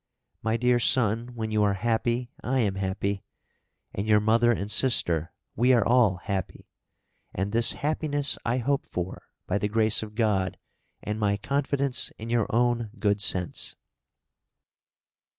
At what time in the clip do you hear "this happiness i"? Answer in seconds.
7.51-8.57